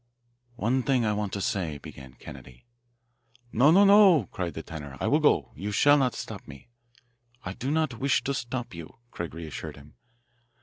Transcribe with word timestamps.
"One 0.55 0.81
thing 0.81 1.05
I 1.05 1.13
want 1.13 1.31
to 1.33 1.41
say," 1.41 1.77
began 1.77 2.15
Kennedy. 2.15 2.65
"No, 3.51 3.69
no, 3.69 3.85
no!" 3.85 4.25
cried 4.31 4.55
the 4.55 4.63
tenor. 4.63 4.97
"I 4.99 5.05
will 5.05 5.19
go 5.19 5.51
you 5.55 5.71
shall 5.71 5.95
not 5.95 6.15
stop 6.15 6.47
me." 6.47 6.69
"I 7.45 7.53
don't 7.53 7.99
wish 7.99 8.23
to 8.23 8.33
stop 8.33 8.73
you," 8.73 8.95
Craig 9.11 9.35
reassured 9.35 9.75
him. 9.75 9.93